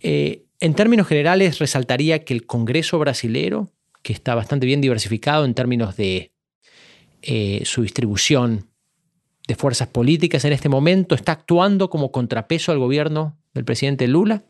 Eh, 0.00 0.44
en 0.60 0.74
términos 0.74 1.06
generales, 1.06 1.58
resaltaría 1.58 2.24
que 2.24 2.34
el 2.34 2.46
Congreso 2.46 2.98
brasilero, 2.98 3.70
que 4.02 4.12
está 4.12 4.34
bastante 4.34 4.66
bien 4.66 4.80
diversificado 4.80 5.44
en 5.44 5.54
términos 5.54 5.96
de 5.96 6.32
eh, 7.22 7.62
su 7.64 7.82
distribución 7.82 8.70
de 9.46 9.54
fuerzas 9.54 9.88
políticas 9.88 10.44
en 10.44 10.52
este 10.52 10.68
momento, 10.68 11.14
está 11.14 11.32
actuando 11.32 11.90
como 11.90 12.12
contrapeso 12.12 12.70
al 12.70 12.78
gobierno 12.78 13.38
del 13.54 13.64
presidente 13.64 14.06
Lula. 14.06 14.44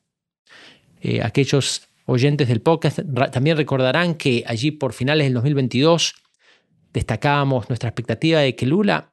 Eh, 1.00 1.22
aquellos 1.22 1.87
oyentes 2.08 2.48
del 2.48 2.62
podcast 2.62 3.00
también 3.30 3.56
recordarán 3.56 4.14
que 4.14 4.42
allí 4.46 4.70
por 4.70 4.94
finales 4.94 5.26
del 5.26 5.34
2022 5.34 6.14
destacábamos 6.92 7.68
nuestra 7.68 7.90
expectativa 7.90 8.40
de 8.40 8.56
que 8.56 8.64
Lula 8.64 9.12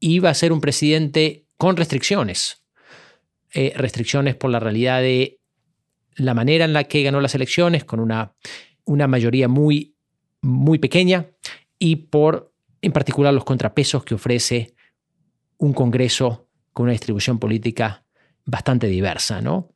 iba 0.00 0.30
a 0.30 0.34
ser 0.34 0.52
un 0.52 0.62
presidente 0.62 1.46
con 1.58 1.76
restricciones. 1.76 2.64
Eh, 3.52 3.72
restricciones 3.76 4.34
por 4.34 4.50
la 4.50 4.60
realidad 4.60 5.00
de 5.00 5.40
la 6.16 6.32
manera 6.32 6.64
en 6.64 6.72
la 6.72 6.84
que 6.84 7.02
ganó 7.02 7.20
las 7.20 7.34
elecciones, 7.34 7.84
con 7.84 8.00
una, 8.00 8.34
una 8.84 9.06
mayoría 9.06 9.46
muy, 9.46 9.94
muy 10.40 10.78
pequeña, 10.78 11.26
y 11.78 11.96
por, 11.96 12.52
en 12.80 12.92
particular, 12.92 13.34
los 13.34 13.44
contrapesos 13.44 14.04
que 14.04 14.14
ofrece 14.14 14.74
un 15.58 15.74
Congreso 15.74 16.48
con 16.72 16.84
una 16.84 16.92
distribución 16.92 17.38
política 17.38 18.04
bastante 18.44 18.86
diversa. 18.86 19.40
¿no? 19.40 19.74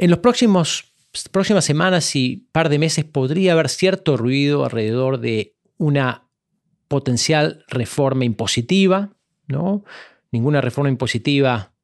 En 0.00 0.08
los 0.08 0.20
próximos 0.20 0.94
próximas 1.30 1.66
semanas 1.66 2.16
y 2.16 2.48
par 2.52 2.70
de 2.70 2.78
meses 2.78 3.04
podría 3.04 3.52
haber 3.52 3.68
cierto 3.68 4.16
ruido 4.16 4.64
alrededor 4.64 5.20
de 5.20 5.56
una 5.76 6.26
potencial 6.88 7.66
reforma 7.68 8.24
impositiva, 8.24 9.10
¿no? 9.46 9.84
Ninguna 10.32 10.62
reforma 10.62 10.88
impositiva 10.88 11.74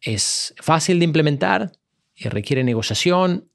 es 0.00 0.54
fácil 0.56 1.00
de 1.00 1.04
implementar 1.04 1.72
y 2.16 2.30
requiere 2.30 2.64
negociación. 2.64 3.50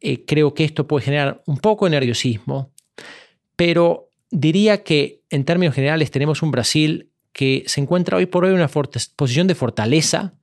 Eh, 0.00 0.24
creo 0.24 0.52
que 0.52 0.64
esto 0.64 0.88
puede 0.88 1.04
generar 1.04 1.44
un 1.46 1.58
poco 1.58 1.84
de 1.84 1.92
nerviosismo, 1.92 2.72
pero 3.54 4.08
diría 4.32 4.82
que 4.82 5.22
en 5.30 5.44
términos 5.44 5.76
generales 5.76 6.10
tenemos 6.10 6.42
un 6.42 6.50
Brasil 6.50 7.12
que 7.32 7.62
se 7.68 7.80
encuentra 7.80 8.16
hoy 8.16 8.26
por 8.26 8.44
hoy 8.44 8.50
en 8.50 8.56
una 8.56 8.68
posición 8.68 9.46
de 9.46 9.54
fortaleza 9.54 10.34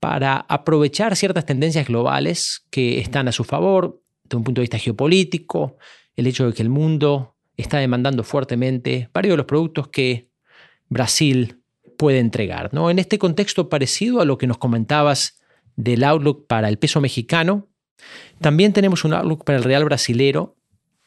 para 0.00 0.46
aprovechar 0.48 1.14
ciertas 1.14 1.44
tendencias 1.44 1.86
globales 1.86 2.64
que 2.70 2.98
están 2.98 3.28
a 3.28 3.32
su 3.32 3.44
favor 3.44 4.02
desde 4.24 4.38
un 4.38 4.44
punto 4.44 4.60
de 4.60 4.64
vista 4.64 4.78
geopolítico, 4.78 5.76
el 6.16 6.26
hecho 6.26 6.46
de 6.46 6.54
que 6.54 6.62
el 6.62 6.70
mundo 6.70 7.36
está 7.56 7.78
demandando 7.78 8.24
fuertemente 8.24 9.10
varios 9.12 9.34
de 9.34 9.36
los 9.36 9.46
productos 9.46 9.88
que 9.88 10.30
Brasil 10.88 11.62
puede 11.98 12.18
entregar. 12.18 12.72
¿no? 12.72 12.90
En 12.90 12.98
este 12.98 13.18
contexto 13.18 13.68
parecido 13.68 14.20
a 14.20 14.24
lo 14.24 14.38
que 14.38 14.46
nos 14.46 14.58
comentabas 14.58 15.38
del 15.76 16.02
outlook 16.02 16.46
para 16.46 16.68
el 16.68 16.78
peso 16.78 17.00
mexicano, 17.00 17.68
también 18.40 18.72
tenemos 18.72 19.04
un 19.04 19.12
outlook 19.12 19.44
para 19.44 19.58
el 19.58 19.64
real 19.64 19.84
brasilero 19.84 20.56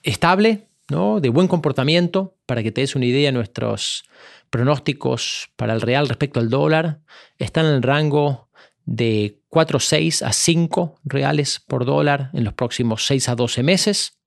estable, 0.03 0.67
¿no? 0.89 1.19
de 1.19 1.29
buen 1.29 1.47
comportamiento, 1.47 2.35
para 2.45 2.61
que 2.61 2.71
te 2.71 2.81
des 2.81 2.95
una 2.95 3.05
idea, 3.05 3.31
nuestros 3.31 4.03
pronósticos 4.51 5.49
para 5.55 5.73
el 5.73 5.81
real 5.81 6.07
respecto 6.07 6.39
al 6.39 6.51
dólar 6.51 6.99
están 7.39 7.65
en 7.65 7.73
el 7.73 7.81
rango 7.81 8.42
de 8.85 9.39
4,6 9.49 10.25
a 10.25 10.33
5 10.33 10.99
reales 11.03 11.59
por 11.59 11.85
dólar 11.85 12.29
en 12.33 12.43
los 12.43 12.53
próximos 12.53 13.05
6 13.05 13.29
a 13.29 13.35
12 13.35 13.63
meses. 13.63 14.19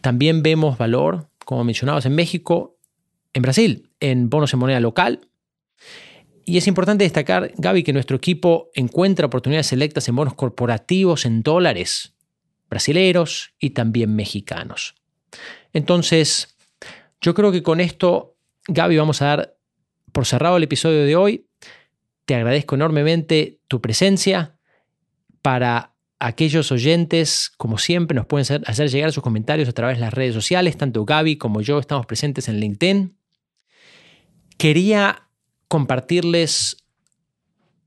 También 0.00 0.42
vemos 0.42 0.78
valor 0.78 1.30
como 1.50 1.64
mencionabas, 1.64 2.06
en 2.06 2.14
México, 2.14 2.78
en 3.32 3.42
Brasil, 3.42 3.90
en 3.98 4.30
bonos 4.30 4.52
en 4.52 4.60
moneda 4.60 4.78
local. 4.78 5.28
Y 6.44 6.58
es 6.58 6.68
importante 6.68 7.02
destacar, 7.02 7.50
Gaby, 7.56 7.82
que 7.82 7.92
nuestro 7.92 8.16
equipo 8.16 8.70
encuentra 8.72 9.26
oportunidades 9.26 9.66
selectas 9.66 10.08
en 10.08 10.14
bonos 10.14 10.34
corporativos 10.34 11.26
en 11.26 11.42
dólares 11.42 12.14
brasileros 12.68 13.52
y 13.58 13.70
también 13.70 14.14
mexicanos. 14.14 14.94
Entonces, 15.72 16.56
yo 17.20 17.34
creo 17.34 17.50
que 17.50 17.64
con 17.64 17.80
esto, 17.80 18.36
Gaby, 18.68 18.96
vamos 18.96 19.20
a 19.20 19.26
dar 19.26 19.56
por 20.12 20.26
cerrado 20.26 20.56
el 20.56 20.62
episodio 20.62 21.04
de 21.04 21.16
hoy. 21.16 21.48
Te 22.30 22.36
agradezco 22.36 22.76
enormemente 22.76 23.58
tu 23.66 23.80
presencia 23.80 24.56
para 25.42 25.96
aquellos 26.20 26.70
oyentes, 26.70 27.50
como 27.56 27.76
siempre, 27.76 28.14
nos 28.14 28.26
pueden 28.26 28.62
hacer 28.68 28.88
llegar 28.88 29.10
sus 29.10 29.24
comentarios 29.24 29.68
a 29.68 29.72
través 29.72 29.96
de 29.96 30.02
las 30.02 30.14
redes 30.14 30.32
sociales. 30.32 30.76
Tanto 30.76 31.04
Gaby 31.04 31.38
como 31.38 31.60
yo 31.60 31.80
estamos 31.80 32.06
presentes 32.06 32.48
en 32.48 32.60
LinkedIn. 32.60 33.18
Quería 34.58 35.28
compartirles 35.66 36.76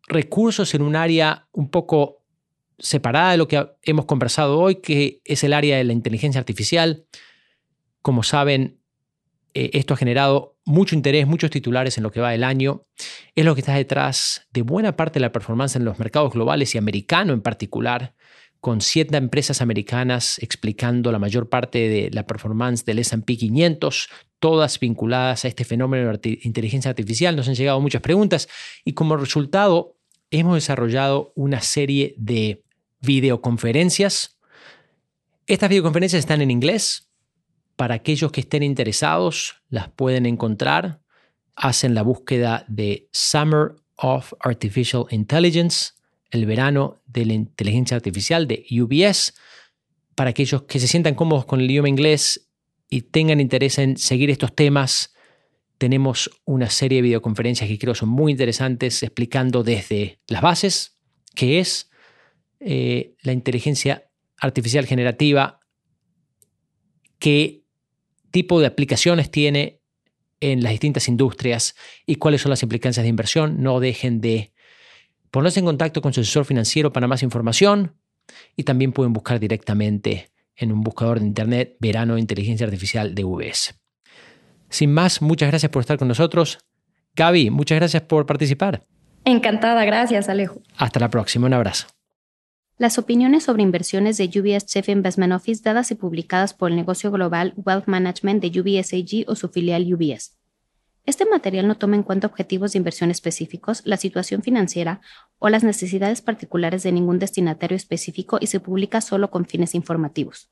recursos 0.10 0.76
en 0.76 0.82
un 0.82 0.98
área 0.98 1.48
un 1.54 1.70
poco 1.70 2.26
separada 2.78 3.32
de 3.32 3.38
lo 3.38 3.48
que 3.48 3.66
hemos 3.84 4.04
conversado 4.04 4.60
hoy, 4.60 4.82
que 4.82 5.22
es 5.24 5.46
el 5.46 5.54
área 5.54 5.78
de 5.78 5.86
la 5.86 5.94
inteligencia 5.94 6.40
artificial. 6.40 7.06
Como 8.02 8.24
saben, 8.24 8.83
eh, 9.54 9.72
esto 9.74 9.94
ha 9.94 9.98
generado 9.98 10.58
mucho 10.66 10.96
interés, 10.96 11.28
muchos 11.28 11.52
titulares 11.52 11.98
en 11.98 12.04
lo 12.04 12.12
que 12.12 12.22
va 12.22 12.32
del 12.32 12.44
año. 12.44 12.86
Es 13.36 13.46
lo 13.46 13.54
que 13.56 13.62
está 13.62 13.76
detrás 13.76 14.48
de 14.52 14.62
buena 14.62 14.96
parte 14.96 15.16
de 15.16 15.22
la 15.22 15.32
performance 15.32 15.76
en 15.76 15.86
los 15.86 16.00
mercados 16.00 16.34
globales 16.34 16.74
y 16.74 16.78
americano 16.78 17.34
en 17.34 17.42
particular, 17.42 18.16
con 18.60 18.82
siete 18.82 19.18
empresas 19.18 19.62
americanas 19.62 20.40
explicando 20.40 21.12
la 21.12 21.20
mayor 21.20 21.50
parte 21.50 21.90
de 21.90 22.10
la 22.12 22.26
performance 22.26 22.86
del 22.86 23.00
SP 23.04 23.36
500, 23.36 24.10
todas 24.40 24.80
vinculadas 24.80 25.44
a 25.44 25.50
este 25.50 25.66
fenómeno 25.66 26.18
de 26.18 26.40
inteligencia 26.44 26.90
artificial. 26.90 27.36
Nos 27.36 27.48
han 27.50 27.56
llegado 27.56 27.82
muchas 27.82 28.02
preguntas 28.02 28.48
y 28.86 28.94
como 28.94 29.18
resultado 29.18 29.98
hemos 30.32 30.56
desarrollado 30.56 31.34
una 31.36 31.62
serie 31.62 32.16
de 32.18 32.64
videoconferencias. 33.02 34.40
Estas 35.46 35.70
videoconferencias 35.70 36.22
están 36.22 36.42
en 36.42 36.50
inglés, 36.50 37.13
para 37.84 37.96
aquellos 37.96 38.32
que 38.32 38.40
estén 38.40 38.64
interesados, 38.64 39.56
las 39.68 39.90
pueden 39.90 40.26
encontrar. 40.26 41.02
Hacen 41.54 41.94
la 41.94 42.02
búsqueda 42.02 42.64
de 42.70 43.10
Summer 43.12 43.76
of 43.98 44.32
Artificial 44.40 45.04
Intelligence, 45.10 45.92
el 46.32 46.46
verano 46.46 47.02
de 47.08 47.26
la 47.26 47.34
inteligencia 47.34 47.98
artificial 47.98 48.48
de 48.48 48.66
UBS. 48.72 49.34
Para 50.16 50.30
aquellos 50.30 50.62
que 50.62 50.80
se 50.80 50.88
sientan 50.88 51.14
cómodos 51.16 51.44
con 51.44 51.60
el 51.60 51.70
idioma 51.70 51.90
inglés 51.90 52.50
y 52.90 53.02
tengan 53.02 53.42
interés 53.42 53.78
en 53.80 53.98
seguir 53.98 54.30
estos 54.30 54.56
temas, 54.56 55.14
tenemos 55.78 56.30
una 56.46 56.70
serie 56.70 57.00
de 57.00 57.02
videoconferencias 57.02 57.70
que 57.70 57.78
creo 57.78 57.96
son 57.96 58.08
muy 58.08 58.32
interesantes 58.32 59.04
explicando 59.04 59.62
desde 59.62 60.22
las 60.30 60.42
bases, 60.42 60.96
qué 61.36 61.60
es 61.60 61.90
eh, 62.62 63.18
la 63.24 63.34
inteligencia 63.34 64.10
artificial 64.38 64.86
generativa, 64.86 65.60
qué 67.20 67.63
tipo 68.34 68.60
de 68.60 68.66
aplicaciones 68.66 69.30
tiene 69.30 69.80
en 70.42 70.64
las 70.64 70.72
distintas 70.72 71.08
industrias 71.08 71.76
y 72.06 72.16
cuáles 72.16 72.42
son 72.42 72.50
las 72.50 72.64
implicancias 72.64 73.04
de 73.04 73.10
inversión. 73.10 73.62
No 73.62 73.80
dejen 73.80 74.20
de 74.20 74.52
ponerse 75.32 75.60
en 75.60 75.66
contacto 75.66 76.02
con 76.02 76.14
su 76.14 76.22
asesor 76.22 76.44
financiero 76.44 76.92
para 76.92 77.08
más 77.08 77.24
información 77.24 77.96
y 78.56 78.64
también 78.64 78.92
pueden 78.92 79.14
buscar 79.14 79.40
directamente 79.40 80.32
en 80.56 80.72
un 80.72 80.82
buscador 80.82 81.20
de 81.20 81.28
Internet 81.28 81.78
Verano 81.80 82.18
Inteligencia 82.18 82.66
Artificial 82.66 83.14
de 83.16 83.24
VS. 83.24 83.76
Sin 84.70 84.92
más, 84.92 85.22
muchas 85.22 85.50
gracias 85.50 85.72
por 85.72 85.82
estar 85.82 85.98
con 85.98 86.08
nosotros. 86.08 86.58
Gaby, 87.16 87.52
muchas 87.52 87.78
gracias 87.78 88.02
por 88.02 88.26
participar. 88.26 88.84
Encantada, 89.26 89.86
gracias 89.86 90.28
Alejo. 90.28 90.62
Hasta 90.76 91.00
la 91.00 91.10
próxima, 91.10 91.46
un 91.46 91.54
abrazo. 91.54 91.88
Las 92.80 92.98
opiniones 92.98 93.44
sobre 93.44 93.62
inversiones 93.62 94.18
de 94.18 94.26
UBS 94.26 94.66
Chief 94.66 94.90
Investment 94.90 95.34
Office 95.34 95.62
dadas 95.64 95.92
y 95.92 95.96
publicadas 95.96 96.56
por 96.56 96.72
el 96.72 96.76
negocio 96.76 97.12
global 97.12 97.54
Wealth 97.56 97.86
Management 97.86 98.44
de 98.44 98.60
UBS 98.60 98.94
AG 98.94 99.30
o 99.30 99.36
su 99.36 99.50
filial 99.50 99.94
UBS. 99.94 100.40
Este 101.06 101.26
material 101.26 101.68
no 101.68 101.76
toma 101.76 101.98
en 101.98 102.04
cuenta 102.04 102.26
objetivos 102.26 102.72
de 102.72 102.80
inversión 102.80 103.12
específicos, 103.12 103.84
la 103.86 103.98
situación 103.98 104.42
financiera 104.42 105.02
o 105.38 105.50
las 105.50 105.64
necesidades 105.64 106.22
particulares 106.22 106.82
de 106.82 106.92
ningún 106.92 107.20
destinatario 107.20 107.76
específico 107.76 108.40
y 108.42 108.48
se 108.48 108.60
publica 108.60 109.02
solo 109.02 109.30
con 109.30 109.46
fines 109.46 109.76
informativos. 109.76 110.50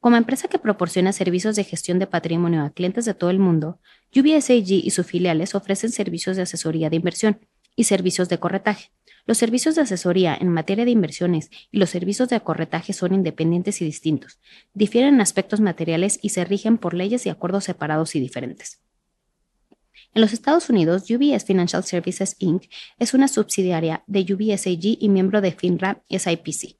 Como 0.00 0.16
empresa 0.16 0.48
que 0.48 0.58
proporciona 0.58 1.12
servicios 1.12 1.56
de 1.56 1.64
gestión 1.64 1.98
de 1.98 2.06
patrimonio 2.06 2.62
a 2.62 2.70
clientes 2.70 3.04
de 3.04 3.12
todo 3.12 3.28
el 3.28 3.38
mundo, 3.38 3.80
UBS 4.16 4.48
AG 4.50 4.70
y 4.70 4.90
sus 4.90 5.06
filiales 5.06 5.54
ofrecen 5.54 5.90
servicios 5.90 6.36
de 6.36 6.42
asesoría 6.42 6.88
de 6.88 6.96
inversión 6.96 7.38
y 7.76 7.84
servicios 7.84 8.28
de 8.28 8.38
corretaje, 8.38 8.90
los 9.26 9.38
servicios 9.38 9.74
de 9.74 9.82
asesoría 9.82 10.36
en 10.38 10.48
materia 10.48 10.84
de 10.84 10.90
inversiones 10.90 11.50
y 11.70 11.78
los 11.78 11.90
servicios 11.90 12.28
de 12.28 12.36
acorretaje 12.36 12.92
son 12.92 13.14
independientes 13.14 13.80
y 13.80 13.84
distintos, 13.86 14.38
difieren 14.74 15.14
en 15.14 15.20
aspectos 15.22 15.60
materiales 15.60 16.18
y 16.20 16.28
se 16.30 16.44
rigen 16.44 16.76
por 16.76 16.92
leyes 16.92 17.24
y 17.24 17.30
acuerdos 17.30 17.64
separados 17.64 18.14
y 18.16 18.20
diferentes. 18.20 18.80
En 20.12 20.20
los 20.20 20.32
Estados 20.32 20.68
Unidos, 20.68 21.10
UBS 21.10 21.44
Financial 21.44 21.82
Services 21.82 22.36
Inc. 22.38 22.64
es 22.98 23.14
una 23.14 23.26
subsidiaria 23.26 24.04
de 24.06 24.20
UBS 24.20 24.66
AG 24.66 24.98
y 25.00 25.08
miembro 25.08 25.40
de 25.40 25.52
FINRA 25.52 26.02
SIPC. 26.08 26.76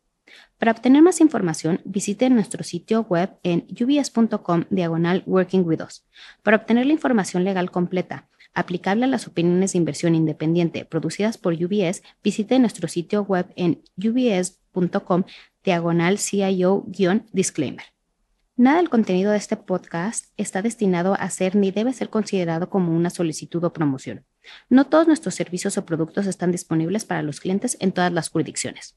Para 0.59 0.73
obtener 0.73 1.03
más 1.03 1.21
información, 1.21 1.81
visite 1.85 2.31
nuestro 2.31 2.63
sitio 2.63 3.03
web 3.03 3.31
en 3.43 3.67
ubs.com 3.69 4.65
diagonal 4.71 5.23
Working 5.27 5.63
With 5.67 5.83
Us. 5.83 6.07
Para 6.43 6.59
obtener 6.59 6.87
la 6.87 6.93
información 6.93 7.43
legal 7.43 7.71
completa, 7.71 8.29
aplicable 8.55 9.05
a 9.05 9.09
las 9.09 9.27
opiniones 9.27 9.73
de 9.73 9.79
inversión 9.79 10.15
independiente 10.15 10.85
producidas 10.85 11.39
por 11.39 11.55
UBS, 11.55 12.03
visite 12.23 12.59
nuestro 12.59 12.89
sitio 12.89 13.23
web 13.23 13.53
en 13.57 13.83
ubs.com 13.97 15.25
diagonal 15.63 16.19
CIO-disclaimer. 16.19 17.85
Nada 18.57 18.77
del 18.77 18.89
contenido 18.89 19.33
de 19.33 19.39
este 19.39 19.57
podcast 19.57 20.27
está 20.37 20.63
destinado 20.63 21.15
a 21.19 21.29
ser 21.31 21.57
ni 21.57 21.73
debe 21.73 21.93
ser 21.93 22.09
considerado 22.09 22.71
como 22.71 22.95
una 22.95 23.11
solicitud 23.11 23.65
o 23.65 23.73
promoción. 23.73 24.25
No 24.69 24.87
todos 24.87 25.09
nuestros 25.09 25.35
servicios 25.35 25.77
o 25.77 25.85
productos 25.85 26.27
están 26.27 26.53
disponibles 26.53 27.05
para 27.05 27.23
los 27.23 27.41
clientes 27.41 27.77
en 27.81 27.91
todas 27.91 28.13
las 28.13 28.29
jurisdicciones. 28.29 28.97